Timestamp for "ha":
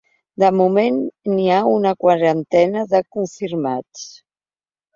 1.49-1.59